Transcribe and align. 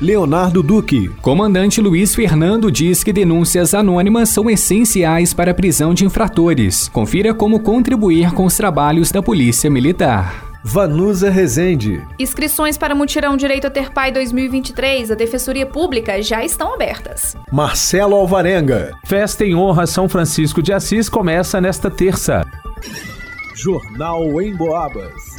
Leonardo 0.00 0.62
Duque. 0.62 1.08
Comandante 1.22 1.80
Luiz 1.80 2.14
Fernando 2.14 2.70
diz 2.70 3.02
que 3.02 3.14
denúncias 3.14 3.72
anônimas 3.72 4.28
são 4.28 4.50
essenciais 4.50 5.32
para 5.32 5.52
a 5.52 5.54
prisão 5.54 5.94
de 5.94 6.04
infratores. 6.04 6.88
Confira 6.88 7.32
como 7.32 7.60
contribuir 7.60 8.32
com 8.32 8.44
os 8.44 8.56
trabalhos 8.56 9.10
da 9.10 9.22
Polícia 9.22 9.70
Militar. 9.70 10.44
Vanusa 10.62 11.30
Rezende. 11.30 12.02
Inscrições 12.18 12.76
para 12.76 12.94
Mutirão 12.94 13.38
Direito 13.38 13.68
a 13.68 13.70
Ter 13.70 13.90
Pai 13.90 14.12
2023 14.12 15.08
da 15.08 15.14
Defensoria 15.14 15.64
Pública 15.64 16.20
já 16.20 16.44
estão 16.44 16.74
abertas. 16.74 17.34
Marcelo 17.50 18.16
Alvarenga. 18.16 18.92
Festa 19.06 19.46
em 19.46 19.54
honra 19.54 19.84
a 19.84 19.86
São 19.86 20.08
Francisco 20.08 20.60
de 20.60 20.74
Assis 20.74 21.08
começa 21.08 21.58
nesta 21.58 21.90
terça. 21.90 22.44
Jornal 23.54 24.42
em 24.42 24.54
Boabas. 24.54 25.35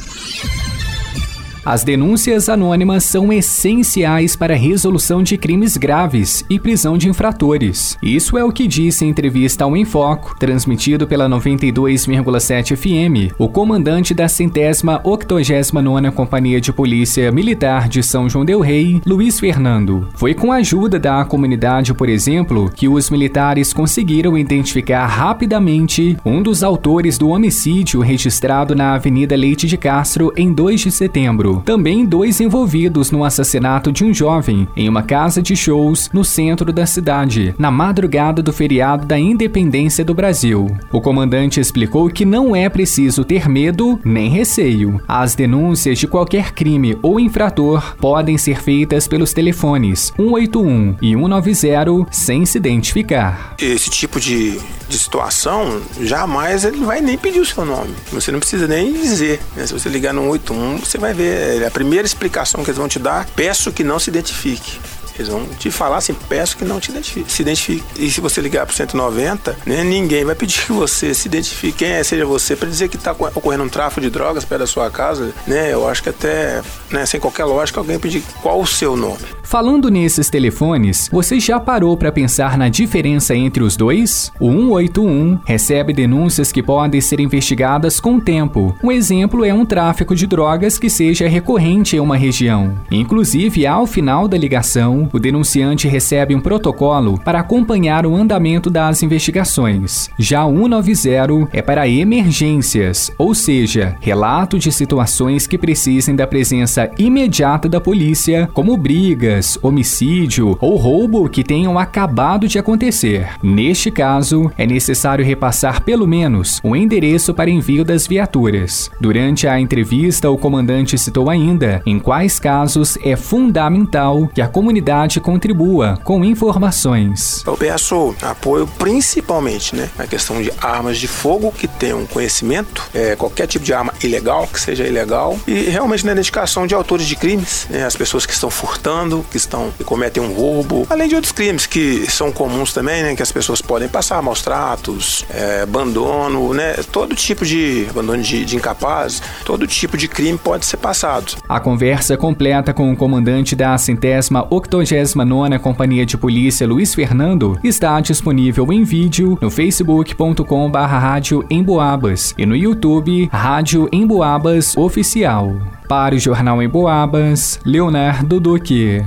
As 1.68 1.84
denúncias 1.84 2.48
anônimas 2.48 3.04
são 3.04 3.30
essenciais 3.30 4.34
para 4.34 4.54
a 4.54 4.56
resolução 4.56 5.22
de 5.22 5.36
crimes 5.36 5.76
graves 5.76 6.42
e 6.48 6.58
prisão 6.58 6.96
de 6.96 7.10
infratores. 7.10 7.94
Isso 8.02 8.38
é 8.38 8.42
o 8.42 8.50
que 8.50 8.66
disse 8.66 9.04
em 9.04 9.10
entrevista 9.10 9.64
ao 9.64 9.76
Enfoco, 9.76 10.34
transmitido 10.38 11.06
pela 11.06 11.28
92,7 11.28 12.74
FM, 12.74 13.34
o 13.38 13.50
comandante 13.50 14.14
da 14.14 14.28
centésima 14.28 14.98
octogésima 15.04 15.82
nona 15.82 16.10
Companhia 16.10 16.58
de 16.58 16.72
Polícia 16.72 17.30
Militar 17.30 17.86
de 17.86 18.02
São 18.02 18.30
João 18.30 18.46
del 18.46 18.60
Rei, 18.60 19.02
Luiz 19.04 19.38
Fernando. 19.38 20.08
Foi 20.14 20.32
com 20.32 20.50
a 20.50 20.56
ajuda 20.56 20.98
da 20.98 21.22
comunidade, 21.26 21.92
por 21.92 22.08
exemplo, 22.08 22.70
que 22.74 22.88
os 22.88 23.10
militares 23.10 23.74
conseguiram 23.74 24.38
identificar 24.38 25.04
rapidamente 25.04 26.16
um 26.24 26.42
dos 26.42 26.62
autores 26.62 27.18
do 27.18 27.28
homicídio 27.28 28.00
registrado 28.00 28.74
na 28.74 28.94
Avenida 28.94 29.36
Leite 29.36 29.66
de 29.66 29.76
Castro 29.76 30.32
em 30.34 30.50
2 30.50 30.80
de 30.80 30.90
setembro 30.90 31.57
também 31.64 32.04
dois 32.04 32.40
envolvidos 32.40 33.10
no 33.10 33.24
assassinato 33.24 33.92
de 33.92 34.04
um 34.04 34.12
jovem 34.12 34.68
em 34.76 34.88
uma 34.88 35.02
casa 35.02 35.42
de 35.42 35.56
shows 35.56 36.10
no 36.12 36.24
centro 36.24 36.72
da 36.72 36.86
cidade, 36.86 37.54
na 37.58 37.70
madrugada 37.70 38.42
do 38.42 38.52
feriado 38.52 39.06
da 39.06 39.18
independência 39.18 40.04
do 40.04 40.14
Brasil. 40.14 40.66
O 40.92 41.00
comandante 41.00 41.60
explicou 41.60 42.08
que 42.08 42.24
não 42.24 42.54
é 42.54 42.68
preciso 42.68 43.24
ter 43.24 43.48
medo 43.48 43.98
nem 44.04 44.28
receio. 44.28 45.00
As 45.06 45.34
denúncias 45.34 45.98
de 45.98 46.06
qualquer 46.06 46.52
crime 46.52 46.98
ou 47.02 47.20
infrator 47.20 47.96
podem 47.96 48.38
ser 48.38 48.60
feitas 48.62 49.08
pelos 49.08 49.32
telefones 49.32 50.12
181 50.16 50.96
e 51.00 51.14
190 51.14 52.06
sem 52.10 52.44
se 52.44 52.58
identificar. 52.58 53.54
Esse 53.58 53.90
tipo 53.90 54.20
de, 54.20 54.58
de 54.88 54.98
situação, 54.98 55.80
jamais 56.00 56.64
ele 56.64 56.84
vai 56.84 57.00
nem 57.00 57.16
pedir 57.16 57.40
o 57.40 57.46
seu 57.46 57.64
nome. 57.64 57.94
Você 58.12 58.30
não 58.30 58.38
precisa 58.38 58.66
nem 58.66 58.92
dizer. 58.92 59.40
Né? 59.56 59.66
Se 59.66 59.72
você 59.72 59.88
ligar 59.88 60.12
no 60.12 60.22
181, 60.22 60.78
você 60.78 60.98
vai 60.98 61.14
ver 61.14 61.47
é, 61.48 61.66
a 61.66 61.70
primeira 61.70 62.06
explicação 62.06 62.62
que 62.62 62.70
eles 62.70 62.78
vão 62.78 62.88
te 62.88 62.98
dar, 62.98 63.26
peço 63.34 63.72
que 63.72 63.82
não 63.82 63.98
se 63.98 64.10
identifique. 64.10 64.78
Eles 65.18 65.28
vão 65.28 65.44
te 65.46 65.68
falar 65.70 65.96
assim, 65.96 66.14
peço 66.14 66.56
que 66.56 66.64
não 66.64 66.78
te 66.78 66.90
identifique, 66.90 67.30
se 67.32 67.42
identifique. 67.42 67.84
E 67.96 68.08
se 68.08 68.20
você 68.20 68.40
ligar 68.40 68.64
para 68.64 68.74
190, 68.74 69.56
né, 69.66 69.82
ninguém 69.82 70.24
vai 70.24 70.36
pedir 70.36 70.64
que 70.66 70.72
você 70.72 71.12
se 71.12 71.26
identifique, 71.26 71.78
quem 71.78 71.88
é, 71.88 72.04
seja 72.04 72.24
você, 72.24 72.54
para 72.54 72.68
dizer 72.68 72.88
que 72.88 72.96
está 72.96 73.12
ocorrendo 73.12 73.64
um 73.64 73.68
tráfico 73.68 74.00
de 74.00 74.10
drogas 74.10 74.44
perto 74.44 74.60
da 74.60 74.66
sua 74.66 74.90
casa, 74.90 75.32
né? 75.46 75.72
Eu 75.72 75.88
acho 75.88 76.04
que 76.04 76.08
até, 76.08 76.62
né, 76.90 77.04
sem 77.04 77.18
qualquer 77.18 77.44
lógica, 77.44 77.80
alguém 77.80 77.98
pedir 77.98 78.22
qual 78.40 78.60
o 78.60 78.66
seu 78.66 78.96
nome. 78.96 79.37
Falando 79.48 79.90
nesses 79.90 80.28
telefones, 80.28 81.08
você 81.10 81.40
já 81.40 81.58
parou 81.58 81.96
para 81.96 82.12
pensar 82.12 82.58
na 82.58 82.68
diferença 82.68 83.34
entre 83.34 83.62
os 83.62 83.78
dois? 83.78 84.30
O 84.38 84.50
181 84.50 85.38
recebe 85.42 85.94
denúncias 85.94 86.52
que 86.52 86.62
podem 86.62 87.00
ser 87.00 87.18
investigadas 87.18 87.98
com 87.98 88.16
o 88.16 88.20
tempo. 88.20 88.76
Um 88.84 88.92
exemplo 88.92 89.46
é 89.46 89.54
um 89.54 89.64
tráfico 89.64 90.14
de 90.14 90.26
drogas 90.26 90.78
que 90.78 90.90
seja 90.90 91.26
recorrente 91.26 91.96
em 91.96 91.98
uma 91.98 92.14
região. 92.14 92.78
Inclusive, 92.90 93.66
ao 93.66 93.86
final 93.86 94.28
da 94.28 94.36
ligação, 94.36 95.08
o 95.10 95.18
denunciante 95.18 95.88
recebe 95.88 96.34
um 96.34 96.40
protocolo 96.40 97.18
para 97.18 97.40
acompanhar 97.40 98.04
o 98.04 98.14
andamento 98.14 98.68
das 98.68 99.02
investigações. 99.02 100.10
Já 100.18 100.44
o 100.44 100.54
190 100.54 101.48
é 101.54 101.62
para 101.62 101.88
emergências, 101.88 103.10
ou 103.16 103.34
seja, 103.34 103.96
relato 103.98 104.58
de 104.58 104.70
situações 104.70 105.46
que 105.46 105.56
precisem 105.56 106.14
da 106.14 106.26
presença 106.26 106.90
imediata 106.98 107.66
da 107.66 107.80
polícia, 107.80 108.46
como 108.52 108.76
brigas 108.76 109.37
homicídio 109.62 110.56
ou 110.60 110.76
roubo 110.76 111.28
que 111.28 111.44
tenham 111.44 111.78
acabado 111.78 112.48
de 112.48 112.58
acontecer. 112.58 113.28
Neste 113.42 113.90
caso, 113.90 114.50
é 114.56 114.66
necessário 114.66 115.24
repassar 115.24 115.82
pelo 115.82 116.06
menos 116.06 116.60
o 116.62 116.74
endereço 116.74 117.32
para 117.32 117.50
envio 117.50 117.84
das 117.84 118.06
viaturas. 118.06 118.90
Durante 119.00 119.46
a 119.46 119.60
entrevista, 119.60 120.30
o 120.30 120.38
comandante 120.38 120.98
citou 120.98 121.30
ainda 121.30 121.82
em 121.86 121.98
quais 121.98 122.38
casos 122.38 122.98
é 123.02 123.16
fundamental 123.16 124.28
que 124.28 124.40
a 124.40 124.48
comunidade 124.48 125.20
contribua 125.20 125.98
com 126.04 126.24
informações. 126.24 127.42
Eu 127.46 127.56
peço 127.56 128.14
apoio 128.22 128.66
principalmente 128.78 129.74
né, 129.74 129.90
na 129.96 130.06
questão 130.06 130.40
de 130.42 130.52
armas 130.60 130.98
de 130.98 131.08
fogo 131.08 131.52
que 131.52 131.66
tenham 131.66 132.04
conhecimento, 132.06 132.82
é, 132.94 133.16
qualquer 133.16 133.46
tipo 133.46 133.64
de 133.64 133.72
arma 133.72 133.92
ilegal, 134.02 134.46
que 134.46 134.60
seja 134.60 134.86
ilegal, 134.86 135.38
e 135.46 135.64
realmente 135.64 136.04
na 136.04 136.12
identificação 136.12 136.66
de 136.66 136.74
autores 136.74 137.06
de 137.06 137.16
crimes, 137.16 137.66
né, 137.70 137.84
as 137.84 137.96
pessoas 137.96 138.26
que 138.26 138.32
estão 138.32 138.50
furtando, 138.50 139.24
que 139.30 139.36
estão 139.36 139.70
que 139.76 139.84
cometem 139.84 140.22
um 140.22 140.32
roubo, 140.32 140.86
além 140.88 141.08
de 141.08 141.14
outros 141.14 141.32
crimes 141.32 141.66
que 141.66 142.10
são 142.10 142.32
comuns 142.32 142.72
também, 142.72 143.02
né, 143.02 143.16
que 143.16 143.22
as 143.22 143.32
pessoas 143.32 143.60
podem 143.60 143.88
passar, 143.88 144.22
maus 144.22 144.42
tratos, 144.42 145.24
é, 145.30 145.62
abandono, 145.62 146.54
né, 146.54 146.74
todo 146.92 147.14
tipo 147.14 147.44
de 147.44 147.86
abandono 147.90 148.22
de, 148.22 148.44
de 148.44 148.56
incapaz, 148.56 149.22
todo 149.44 149.66
tipo 149.66 149.96
de 149.96 150.08
crime 150.08 150.38
pode 150.38 150.64
ser 150.64 150.76
passado. 150.76 151.36
A 151.48 151.60
conversa 151.60 152.16
completa 152.16 152.72
com 152.72 152.92
o 152.92 152.96
comandante 152.96 153.54
da 153.54 153.76
centésima 153.76 154.46
octogésima 154.50 155.24
nona 155.24 155.58
Companhia 155.58 156.06
de 156.06 156.16
Polícia, 156.16 156.66
Luiz 156.66 156.94
Fernando, 156.94 157.58
está 157.62 158.00
disponível 158.00 158.72
em 158.72 158.84
vídeo 158.84 159.38
no 159.40 159.50
facebook.com 159.50 160.70
barra 160.70 161.18
Emboabas 161.50 162.34
e 162.36 162.46
no 162.46 162.54
YouTube 162.54 163.28
Rádio 163.32 163.88
Emboabas 163.92 164.76
Oficial. 164.76 165.56
Para 165.88 166.14
o 166.14 166.18
Jornal 166.18 166.62
Emboabas, 166.62 167.58
Leonardo 167.64 168.38
Duque. 168.38 169.02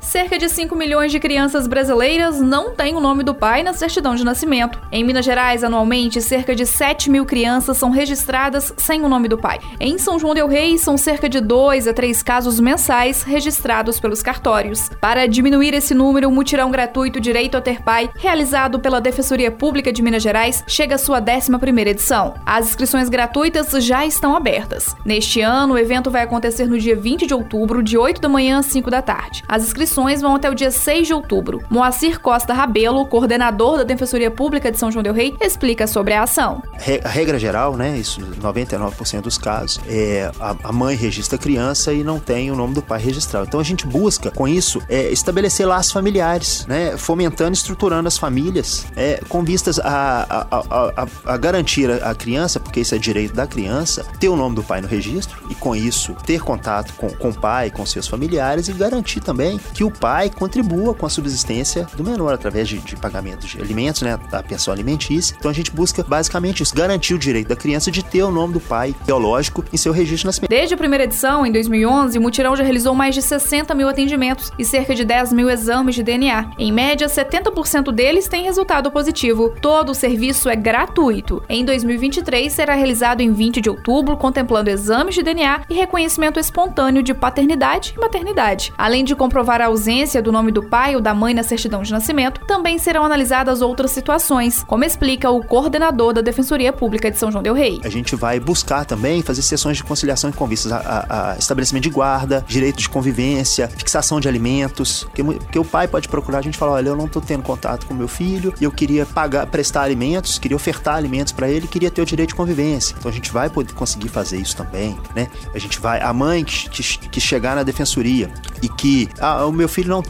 Cerca 0.00 0.38
de 0.38 0.48
5 0.48 0.74
milhões 0.74 1.12
de 1.12 1.20
crianças 1.20 1.66
brasileiras 1.66 2.40
não 2.40 2.74
têm 2.74 2.96
o 2.96 3.00
nome 3.00 3.22
do 3.22 3.34
pai 3.34 3.62
na 3.62 3.74
certidão 3.74 4.14
de 4.14 4.24
nascimento. 4.24 4.80
Em 4.90 5.04
Minas 5.04 5.26
Gerais, 5.26 5.62
anualmente, 5.62 6.22
cerca 6.22 6.54
de 6.54 6.64
7 6.64 7.10
mil 7.10 7.26
crianças 7.26 7.76
são 7.76 7.90
registradas 7.90 8.72
sem 8.78 9.04
o 9.04 9.08
nome 9.08 9.28
do 9.28 9.36
pai. 9.36 9.60
Em 9.78 9.98
São 9.98 10.18
João 10.18 10.34
Del 10.34 10.48
Rei, 10.48 10.78
são 10.78 10.96
cerca 10.96 11.28
de 11.28 11.38
2 11.38 11.86
a 11.86 11.92
3 11.92 12.22
casos 12.22 12.58
mensais 12.58 13.22
registrados 13.22 14.00
pelos 14.00 14.22
cartórios. 14.22 14.88
Para 15.00 15.28
diminuir 15.28 15.74
esse 15.74 15.94
número, 15.94 16.28
o 16.28 16.32
mutirão 16.32 16.70
gratuito 16.70 17.20
Direito 17.20 17.58
a 17.58 17.60
Ter 17.60 17.82
Pai, 17.82 18.10
realizado 18.16 18.80
pela 18.80 19.02
Defensoria 19.02 19.50
Pública 19.50 19.92
de 19.92 20.02
Minas 20.02 20.22
Gerais, 20.22 20.64
chega 20.66 20.94
à 20.94 20.98
sua 20.98 21.20
11ª 21.20 21.86
edição. 21.86 22.34
As 22.46 22.68
inscrições 22.68 23.10
gratuitas 23.10 23.70
já 23.84 24.06
estão 24.06 24.34
abertas. 24.34 24.96
Neste 25.04 25.42
ano, 25.42 25.74
o 25.74 25.78
evento 25.78 26.10
vai 26.10 26.22
acontecer 26.22 26.66
no 26.66 26.78
dia 26.78 26.96
20 26.96 27.26
de 27.26 27.34
outubro, 27.34 27.82
de 27.82 27.98
8 27.98 28.20
da 28.20 28.28
manhã 28.28 28.58
às 28.58 28.66
5 28.66 28.90
da 28.90 29.02
tarde. 29.02 29.44
As 29.46 29.62
inscrições 29.62 29.89
inscrições 29.90 30.20
vão 30.20 30.36
até 30.36 30.48
o 30.48 30.54
dia 30.54 30.70
6 30.70 31.08
de 31.08 31.14
outubro. 31.14 31.60
Moacir 31.68 32.20
Costa 32.20 32.54
Rabelo, 32.54 33.04
coordenador 33.06 33.78
da 33.78 33.82
Defensoria 33.82 34.30
Pública 34.30 34.70
de 34.70 34.78
São 34.78 34.90
João 34.90 35.02
del 35.02 35.12
Rei, 35.12 35.34
explica 35.40 35.86
sobre 35.86 36.14
a 36.14 36.22
ação. 36.22 36.62
A 37.04 37.08
regra 37.08 37.38
geral, 37.38 37.76
né, 37.76 37.98
isso 37.98 38.20
99% 38.20 39.22
dos 39.22 39.36
casos, 39.36 39.80
é 39.88 40.30
a 40.38 40.72
mãe 40.72 40.94
registra 40.94 41.36
a 41.36 41.38
criança 41.38 41.92
e 41.92 42.04
não 42.04 42.20
tem 42.20 42.50
o 42.50 42.56
nome 42.56 42.74
do 42.74 42.82
pai 42.82 43.00
registrado. 43.00 43.46
Então 43.48 43.58
a 43.58 43.64
gente 43.64 43.84
busca 43.86 44.30
com 44.30 44.46
isso 44.46 44.80
é, 44.88 45.10
estabelecer 45.10 45.66
laços 45.66 45.92
familiares, 45.92 46.64
né, 46.66 46.96
fomentando 46.96 47.52
estruturando 47.52 48.06
as 48.06 48.16
famílias, 48.16 48.86
é, 48.96 49.20
com 49.28 49.42
vistas 49.42 49.80
a, 49.80 50.46
a, 50.50 51.02
a, 51.02 51.06
a, 51.24 51.36
garantir 51.36 51.90
a 51.90 52.14
criança, 52.14 52.60
porque 52.60 52.80
isso 52.80 52.94
é 52.94 52.98
direito 52.98 53.34
da 53.34 53.46
criança, 53.46 54.06
ter 54.20 54.28
o 54.28 54.36
nome 54.36 54.54
do 54.54 54.62
pai 54.62 54.80
no 54.80 54.86
registro 54.86 55.29
e 55.50 55.54
com 55.54 55.74
isso 55.74 56.14
ter 56.24 56.40
contato 56.40 56.94
com, 56.94 57.10
com 57.10 57.30
o 57.30 57.34
pai, 57.34 57.70
com 57.70 57.84
seus 57.84 58.06
familiares 58.06 58.68
e 58.68 58.72
garantir 58.72 59.20
também 59.20 59.60
que 59.74 59.82
o 59.82 59.90
pai 59.90 60.30
contribua 60.30 60.94
com 60.94 61.04
a 61.04 61.10
subsistência 61.10 61.86
do 61.96 62.04
menor 62.04 62.32
através 62.32 62.68
de, 62.68 62.78
de 62.78 62.96
pagamento 62.96 63.46
de 63.46 63.60
alimentos, 63.60 64.02
né, 64.02 64.18
da 64.30 64.42
pensão 64.42 64.72
alimentícia. 64.72 65.34
Então 65.38 65.50
a 65.50 65.54
gente 65.54 65.72
busca 65.72 66.04
basicamente 66.04 66.62
isso, 66.62 66.74
garantir 66.74 67.14
o 67.14 67.18
direito 67.18 67.48
da 67.48 67.56
criança 67.56 67.90
de 67.90 68.04
ter 68.04 68.22
o 68.22 68.30
nome 68.30 68.54
do 68.54 68.60
pai 68.60 68.94
biológico 69.04 69.64
em 69.72 69.76
seu 69.76 69.92
registro 69.92 70.20
de 70.20 70.26
nascimento. 70.26 70.50
Desde 70.50 70.74
a 70.74 70.78
primeira 70.78 71.04
edição, 71.04 71.44
em 71.44 71.50
2011, 71.50 72.16
o 72.16 72.22
mutirão 72.22 72.54
já 72.54 72.62
realizou 72.62 72.94
mais 72.94 73.14
de 73.14 73.22
60 73.22 73.74
mil 73.74 73.88
atendimentos 73.88 74.52
e 74.58 74.64
cerca 74.64 74.94
de 74.94 75.04
10 75.04 75.32
mil 75.32 75.50
exames 75.50 75.96
de 75.96 76.02
DNA. 76.02 76.52
Em 76.58 76.72
média, 76.72 77.08
70% 77.08 77.90
deles 77.90 78.28
têm 78.28 78.44
resultado 78.44 78.90
positivo. 78.90 79.52
Todo 79.60 79.90
o 79.90 79.94
serviço 79.94 80.48
é 80.48 80.54
gratuito. 80.54 81.42
Em 81.48 81.64
2023, 81.64 82.52
será 82.52 82.74
realizado 82.74 83.20
em 83.20 83.32
20 83.32 83.60
de 83.60 83.68
outubro, 83.68 84.16
contemplando 84.16 84.70
exames 84.70 85.14
de 85.14 85.22
DNA 85.22 85.39
e 85.68 85.74
reconhecimento 85.74 86.38
espontâneo 86.38 87.02
de 87.02 87.14
paternidade 87.14 87.94
e 87.96 88.00
maternidade. 88.00 88.72
Além 88.76 89.04
de 89.04 89.14
comprovar 89.14 89.60
a 89.60 89.66
ausência 89.66 90.22
do 90.22 90.32
nome 90.32 90.52
do 90.52 90.62
pai 90.62 90.94
ou 90.94 91.00
da 91.00 91.14
mãe 91.14 91.34
na 91.34 91.42
certidão 91.42 91.82
de 91.82 91.92
nascimento, 91.92 92.40
também 92.46 92.78
serão 92.78 93.04
analisadas 93.04 93.62
outras 93.62 93.90
situações, 93.90 94.62
como 94.64 94.84
explica 94.84 95.30
o 95.30 95.42
coordenador 95.42 96.12
da 96.12 96.20
Defensoria 96.20 96.72
Pública 96.72 97.10
de 97.10 97.18
São 97.18 97.30
João 97.30 97.42
del 97.42 97.54
Rei. 97.54 97.80
A 97.84 97.88
gente 97.88 98.14
vai 98.16 98.38
buscar 98.38 98.84
também 98.84 99.22
fazer 99.22 99.42
sessões 99.42 99.76
de 99.76 99.84
conciliação 99.84 100.30
com 100.32 100.46
vistas 100.46 100.72
a, 100.72 101.32
a, 101.32 101.38
estabelecimento 101.38 101.84
de 101.84 101.90
guarda, 101.90 102.44
direito 102.46 102.78
de 102.78 102.88
convivência, 102.88 103.68
fixação 103.68 104.20
de 104.20 104.28
alimentos, 104.28 105.06
porque 105.12 105.58
o 105.58 105.64
pai 105.64 105.88
pode 105.88 106.08
procurar 106.08 106.38
a 106.38 106.42
gente 106.42 106.58
falar, 106.58 106.72
olha, 106.72 106.88
eu 106.90 106.96
não 106.96 107.06
estou 107.06 107.22
tendo 107.22 107.42
contato 107.42 107.86
com 107.86 107.94
meu 107.94 108.08
filho 108.08 108.52
e 108.60 108.64
eu 108.64 108.70
queria 108.70 109.06
pagar, 109.06 109.46
prestar 109.46 109.82
alimentos, 109.82 110.38
queria 110.38 110.56
ofertar 110.56 110.96
alimentos 110.96 111.32
para 111.32 111.48
ele, 111.48 111.66
queria 111.66 111.90
ter 111.90 112.02
o 112.02 112.06
direito 112.06 112.30
de 112.30 112.34
convivência. 112.34 112.94
Então 112.98 113.10
a 113.10 113.14
gente 113.14 113.30
vai 113.30 113.48
poder 113.48 113.72
conseguir 113.72 114.08
fazer 114.08 114.38
isso 114.38 114.56
também, 114.56 114.98
né? 115.14 115.28
A 115.54 115.58
gente 115.58 115.80
vai, 115.80 116.00
a 116.00 116.12
mãe 116.12 116.44
que, 116.44 116.68
que, 116.68 117.08
que 117.08 117.20
chegar 117.20 117.56
na 117.56 117.62
defensoria 117.62 118.30
e 118.62 118.68
que 118.68 119.08
ah, 119.20 119.46
o 119.46 119.52
meu 119.52 119.68
filho 119.68 119.88
não, 119.88 120.02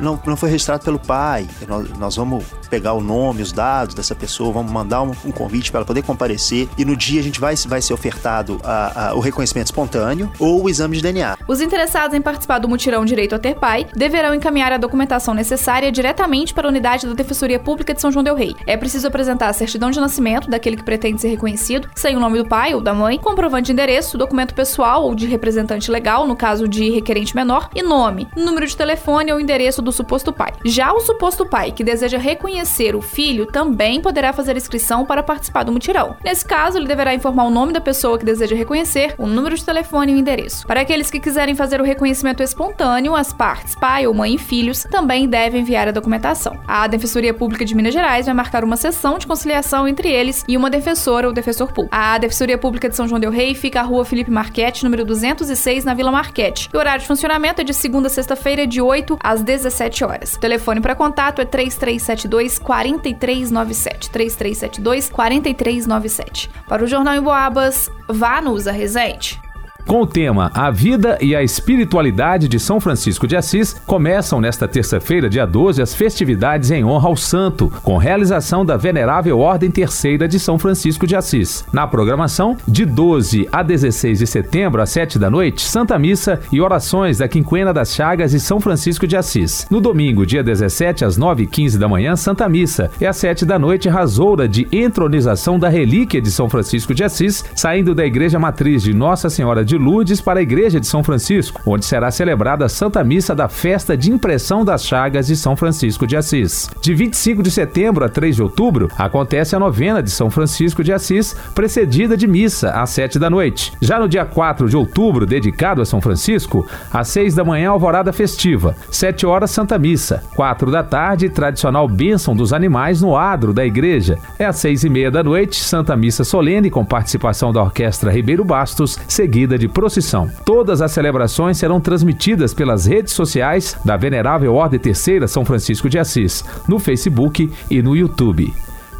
não, 0.00 0.20
não 0.24 0.36
foi 0.36 0.50
registrado 0.50 0.84
pelo 0.84 0.98
pai, 0.98 1.46
nós, 1.66 1.88
nós 1.98 2.16
vamos 2.16 2.44
pegar 2.70 2.92
o 2.92 3.00
nome, 3.00 3.42
os 3.42 3.52
dados 3.52 3.94
dessa 3.94 4.14
pessoa, 4.14 4.52
vamos 4.52 4.70
mandar 4.70 5.02
um, 5.02 5.12
um 5.24 5.32
convite 5.32 5.70
para 5.70 5.78
ela 5.80 5.86
poder 5.86 6.02
comparecer 6.02 6.68
e 6.76 6.84
no 6.84 6.96
dia 6.96 7.20
a 7.20 7.22
gente 7.22 7.40
vai, 7.40 7.54
vai 7.66 7.80
ser 7.80 7.94
ofertado 7.94 8.60
a, 8.62 9.08
a, 9.08 9.14
o 9.14 9.20
reconhecimento 9.20 9.66
espontâneo 9.66 10.30
ou 10.38 10.64
o 10.64 10.70
exame 10.70 10.96
de 10.96 11.02
DNA. 11.02 11.36
Os 11.46 11.60
interessados 11.60 12.16
em 12.16 12.20
participar 12.20 12.58
do 12.58 12.68
mutirão 12.68 13.04
Direito 13.04 13.34
a 13.34 13.38
Ter 13.38 13.54
Pai 13.54 13.86
deverão 13.94 14.34
encaminhar 14.34 14.72
a 14.72 14.76
documentação 14.76 15.34
necessária 15.34 15.90
diretamente 15.90 16.52
para 16.52 16.68
a 16.68 16.70
unidade 16.70 17.06
da 17.06 17.14
Defensoria 17.14 17.58
Pública 17.58 17.94
de 17.94 18.00
São 18.00 18.12
João 18.12 18.22
del 18.22 18.34
Rei. 18.34 18.54
É 18.66 18.76
preciso 18.76 19.08
apresentar 19.08 19.48
a 19.48 19.52
certidão 19.52 19.90
de 19.90 20.00
nascimento 20.00 20.50
daquele 20.50 20.76
que 20.76 20.84
pretende 20.84 21.20
ser 21.20 21.28
reconhecido, 21.28 21.88
sem 21.94 22.16
o 22.16 22.20
nome 22.20 22.38
do 22.38 22.46
pai 22.46 22.74
ou 22.74 22.80
da 22.80 22.94
mãe, 22.94 23.18
comprovante 23.18 23.66
de 23.66 23.72
endereço, 23.72 24.18
documento 24.18 24.54
pessoal 24.54 25.04
ou 25.04 25.14
de 25.14 25.26
representante 25.26 25.90
legal, 25.90 26.26
no 26.26 26.36
caso 26.36 26.68
de 26.68 26.90
requerente 26.90 27.34
menor, 27.34 27.70
e 27.74 27.82
nome, 27.88 28.28
número 28.36 28.66
de 28.66 28.76
telefone 28.76 29.32
ou 29.32 29.40
endereço 29.40 29.80
do 29.80 29.90
suposto 29.90 30.32
pai. 30.32 30.52
Já 30.64 30.92
o 30.92 31.00
suposto 31.00 31.46
pai 31.46 31.72
que 31.72 31.82
deseja 31.82 32.18
reconhecer 32.18 32.94
o 32.94 33.00
filho 33.00 33.46
também 33.46 34.00
poderá 34.00 34.32
fazer 34.32 34.56
inscrição 34.56 35.04
para 35.04 35.22
participar 35.22 35.64
do 35.64 35.72
mutirão. 35.72 36.16
Nesse 36.22 36.44
caso, 36.44 36.78
ele 36.78 36.86
deverá 36.86 37.14
informar 37.14 37.44
o 37.44 37.50
nome 37.50 37.72
da 37.72 37.80
pessoa 37.80 38.18
que 38.18 38.24
deseja 38.24 38.54
reconhecer, 38.54 39.14
o 39.18 39.26
número 39.26 39.56
de 39.56 39.64
telefone 39.64 40.12
e 40.12 40.14
o 40.14 40.18
endereço. 40.18 40.66
Para 40.66 40.82
aqueles 40.82 41.10
que 41.10 41.18
quiserem 41.18 41.54
fazer 41.54 41.80
o 41.80 41.84
reconhecimento 41.84 42.42
espontâneo, 42.42 43.14
as 43.14 43.32
partes, 43.32 43.74
pai 43.74 44.06
ou 44.06 44.14
mãe 44.14 44.34
e 44.34 44.38
filhos, 44.38 44.84
também 44.90 45.28
devem 45.28 45.62
enviar 45.62 45.88
a 45.88 45.92
documentação. 45.92 46.58
A 46.66 46.86
Defensoria 46.86 47.32
Pública 47.32 47.64
de 47.64 47.74
Minas 47.74 47.94
Gerais 47.94 48.26
vai 48.26 48.34
marcar 48.34 48.64
uma 48.64 48.76
sessão 48.76 49.18
de 49.18 49.26
conciliação 49.26 49.88
entre 49.88 50.10
eles 50.10 50.44
e 50.46 50.56
uma 50.56 50.68
defensora 50.68 51.26
ou 51.26 51.32
defensor 51.32 51.72
público. 51.72 51.94
A 51.94 52.18
Defensoria 52.18 52.58
Pública 52.58 52.88
de 52.88 52.96
São 52.96 53.08
João 53.08 53.20
del 53.20 53.30
Rei 53.30 53.54
fica 53.54 53.80
à 53.80 53.82
rua 53.82 54.04
Felipe 54.04 54.30
Marquete, 54.30 54.84
número 54.84 55.04
206, 55.04 55.84
na 55.84 55.94
Vila 55.94 56.10
Marquete. 56.10 56.68
E 56.72 56.76
o 56.76 56.80
horário 56.80 57.00
de 57.00 57.06
funcionamento 57.06 57.60
é 57.60 57.64
de 57.64 57.72
segunda 57.78 58.08
a 58.08 58.10
sexta-feira, 58.10 58.66
de 58.66 58.80
8 58.80 59.18
às 59.22 59.42
17 59.42 60.04
horas. 60.04 60.34
O 60.34 60.40
telefone 60.40 60.80
para 60.80 60.94
contato 60.94 61.40
é 61.40 61.44
3372 61.44 62.58
4397. 62.58 64.10
3372 64.10 65.10
4397. 65.10 66.50
Para 66.68 66.84
o 66.84 66.86
Jornal 66.86 67.14
em 67.14 67.22
Boabas, 67.22 67.90
vá 68.08 68.40
no 68.40 68.52
Usa 68.52 68.72
Resente. 68.72 69.40
Com 69.88 70.02
o 70.02 70.06
tema 70.06 70.50
A 70.52 70.70
Vida 70.70 71.16
e 71.18 71.34
a 71.34 71.42
Espiritualidade 71.42 72.46
de 72.46 72.60
São 72.60 72.78
Francisco 72.78 73.26
de 73.26 73.34
Assis, 73.34 73.72
começam 73.86 74.38
nesta 74.38 74.68
terça-feira, 74.68 75.30
dia 75.30 75.46
12, 75.46 75.80
as 75.80 75.94
festividades 75.94 76.70
em 76.70 76.84
honra 76.84 77.08
ao 77.08 77.16
santo, 77.16 77.72
com 77.82 77.96
realização 77.96 78.66
da 78.66 78.76
Venerável 78.76 79.38
Ordem 79.38 79.70
Terceira 79.70 80.28
de 80.28 80.38
São 80.38 80.58
Francisco 80.58 81.06
de 81.06 81.16
Assis. 81.16 81.64
Na 81.72 81.86
programação, 81.86 82.54
de 82.68 82.84
12 82.84 83.48
a 83.50 83.62
16 83.62 84.18
de 84.18 84.26
setembro, 84.26 84.82
às 84.82 84.90
7 84.90 85.18
da 85.18 85.30
noite, 85.30 85.62
Santa 85.62 85.98
Missa 85.98 86.38
e 86.52 86.60
orações 86.60 87.16
da 87.16 87.26
Quinquena 87.26 87.72
das 87.72 87.94
Chagas 87.94 88.34
e 88.34 88.40
São 88.40 88.60
Francisco 88.60 89.06
de 89.06 89.16
Assis. 89.16 89.66
No 89.70 89.80
domingo, 89.80 90.26
dia 90.26 90.42
17, 90.42 91.02
às 91.02 91.18
9h15 91.18 91.78
da 91.78 91.88
manhã, 91.88 92.14
Santa 92.14 92.46
Missa. 92.46 92.90
E 93.00 93.06
às 93.06 93.16
7 93.16 93.46
da 93.46 93.58
noite, 93.58 93.88
rasoura 93.88 94.46
de 94.46 94.68
entronização 94.70 95.58
da 95.58 95.70
relíquia 95.70 96.20
de 96.20 96.30
São 96.30 96.46
Francisco 96.46 96.92
de 96.92 97.04
Assis, 97.04 97.42
saindo 97.54 97.94
da 97.94 98.04
Igreja 98.04 98.38
Matriz 98.38 98.82
de 98.82 98.92
Nossa 98.92 99.30
Senhora 99.30 99.64
de 99.64 99.77
Lourdes 99.78 100.20
para 100.20 100.40
a 100.40 100.42
Igreja 100.42 100.78
de 100.78 100.86
São 100.86 101.02
Francisco, 101.02 101.60
onde 101.64 101.84
será 101.84 102.10
celebrada 102.10 102.64
a 102.64 102.68
Santa 102.68 103.02
Missa 103.02 103.34
da 103.34 103.48
Festa 103.48 103.96
de 103.96 104.10
Impressão 104.10 104.64
das 104.64 104.84
Chagas 104.84 105.26
de 105.26 105.36
São 105.36 105.56
Francisco 105.56 106.06
de 106.06 106.16
Assis. 106.16 106.68
De 106.80 106.94
25 106.94 107.42
de 107.42 107.50
setembro 107.50 108.04
a 108.04 108.08
3 108.08 108.36
de 108.36 108.42
outubro, 108.42 108.88
acontece 108.98 109.56
a 109.56 109.58
novena 109.58 110.02
de 110.02 110.10
São 110.10 110.30
Francisco 110.30 110.84
de 110.84 110.92
Assis, 110.92 111.34
precedida 111.54 112.16
de 112.16 112.26
missa 112.26 112.70
às 112.70 112.90
7 112.90 113.18
da 113.18 113.30
noite. 113.30 113.72
Já 113.80 113.98
no 113.98 114.08
dia 114.08 114.24
4 114.24 114.68
de 114.68 114.76
outubro, 114.76 115.26
dedicado 115.26 115.80
a 115.80 115.84
São 115.84 116.00
Francisco, 116.00 116.66
às 116.92 117.08
6 117.08 117.34
da 117.34 117.44
manhã, 117.44 117.70
alvorada 117.70 118.12
festiva, 118.12 118.76
7 118.90 119.26
horas, 119.26 119.50
Santa 119.50 119.78
Missa, 119.78 120.22
4 120.34 120.70
da 120.70 120.82
tarde, 120.82 121.28
tradicional 121.28 121.88
bênção 121.88 122.34
dos 122.34 122.52
animais 122.52 123.02
no 123.02 123.16
adro 123.16 123.52
da 123.52 123.64
igreja. 123.64 124.18
É 124.38 124.44
às 124.44 124.56
6 124.56 124.84
e 124.84 124.88
meia 124.88 125.10
da 125.10 125.22
noite, 125.22 125.56
Santa 125.56 125.96
Missa 125.96 126.24
solene 126.24 126.70
com 126.70 126.84
participação 126.84 127.52
da 127.52 127.62
Orquestra 127.62 128.10
Ribeiro 128.10 128.44
Bastos, 128.44 128.98
seguida 129.08 129.57
de 129.58 129.68
procissão. 129.68 130.30
Todas 130.44 130.80
as 130.80 130.92
celebrações 130.92 131.58
serão 131.58 131.80
transmitidas 131.80 132.54
pelas 132.54 132.86
redes 132.86 133.12
sociais 133.12 133.76
da 133.84 133.96
Venerável 133.96 134.54
Ordem 134.54 134.78
Terceira 134.78 135.26
São 135.26 135.44
Francisco 135.44 135.88
de 135.88 135.98
Assis, 135.98 136.44
no 136.68 136.78
Facebook 136.78 137.50
e 137.70 137.82
no 137.82 137.96
YouTube. 137.96 138.52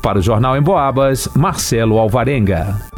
Para 0.02 0.18
o 0.18 0.22
Jornal 0.22 0.56
em 0.56 0.62
Boabas, 0.62 1.28
Marcelo 1.34 1.98
Alvarenga. 1.98 2.97